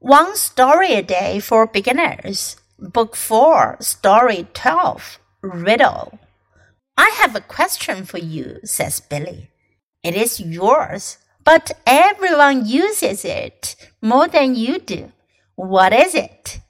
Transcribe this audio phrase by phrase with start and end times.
[0.00, 6.20] One Story a Day for Beginners, Book 4, Story 12, Riddle.
[6.96, 9.50] I have a question for you, says Billy.
[10.04, 15.10] It is yours, but everyone uses it more than you do.
[15.56, 16.60] What is it?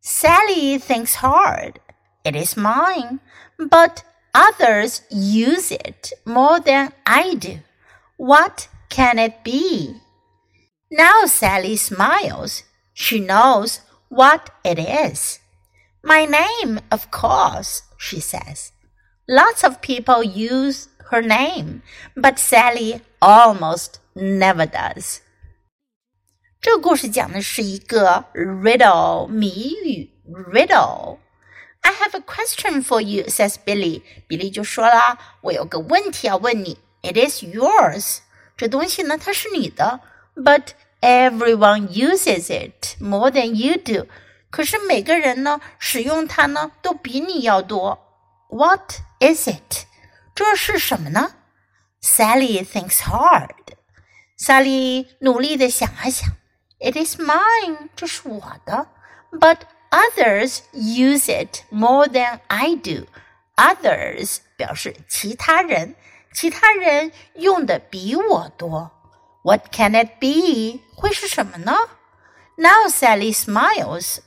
[0.00, 1.78] Sally thinks hard.
[2.24, 3.20] It is mine,
[3.58, 4.02] but
[4.32, 7.58] others use it more than I do.
[8.16, 10.00] What can it be?
[10.91, 12.63] Now Sally smiles.
[12.93, 13.79] She knows
[14.09, 15.39] what it is.
[16.01, 18.71] My name, of course, she says.
[19.27, 21.81] Lots of people use her name,
[22.15, 25.19] but Sally almost never does.
[26.61, 30.09] 这个故事讲的是一个 riddle 谜语
[30.53, 34.01] riddle。I have a question for you, says Billy.
[34.27, 36.79] 比利就说啦，我有个问题要问你。
[37.03, 38.19] It is yours.
[38.57, 40.01] 这东西呢，它是你的，
[40.35, 40.69] but
[41.01, 44.07] everyone uses it more than you do。
[44.49, 47.99] 可是每个人呢，使用它呢，都比你要多。
[48.49, 49.85] What is it？
[50.33, 51.33] 这是什么呢？
[52.01, 56.29] Sally thinks hard。Sally 努力的想啊想。
[56.79, 58.87] It is mine，这是我的。
[59.31, 59.59] But
[59.89, 65.95] others use it more than I do。Others 表示其他人。
[66.33, 68.91] 其他人用的比我多。
[69.43, 70.81] What can it be？
[70.95, 71.73] 会是什么呢？
[72.57, 74.17] Now Sally smiles.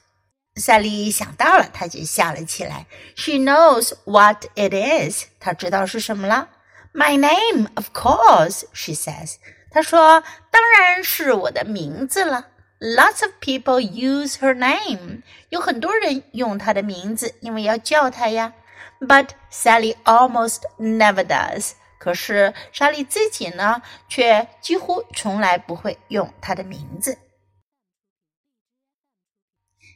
[0.54, 2.86] Sally 想到了，她就笑了起来。
[3.16, 5.26] She knows what it is.
[5.38, 6.48] 她知道是什么了。
[6.92, 9.36] My name, of course, she says.
[9.70, 12.48] 她说：“当然是我的名字了。”
[12.80, 15.22] Lots of people use her name.
[15.50, 18.54] 有很多人用她的名字，因为要叫她呀。
[19.00, 21.72] But Sally almost never does.
[21.98, 27.18] 可是莎莉自己呢，却几乎从来不会用她的名字。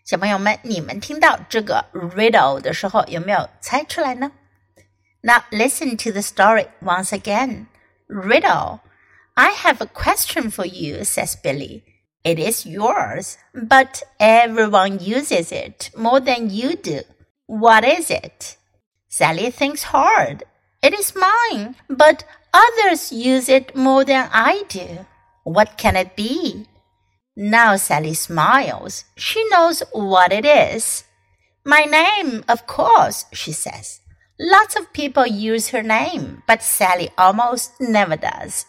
[0.04, 4.32] 小朋友们，你们听到这个 riddle 的时候，有没有猜出来呢？
[5.22, 7.66] Now listen to the story once again.
[8.06, 8.80] Riddle.
[9.32, 11.82] I have a question for you, says Billy.
[12.22, 17.04] It is yours, but everyone uses it more than you do.
[17.46, 18.56] What is it?
[19.08, 20.44] Sally thinks hard.
[20.81, 22.23] It is mine, but
[22.53, 25.05] others use it more than I do.
[25.43, 26.67] What can it be?
[27.35, 29.03] Now Sally smiles.
[29.17, 31.03] She knows what it is.
[31.65, 33.99] My name, of course, she says.
[34.39, 38.65] Lots of people use her name, but Sally almost never does.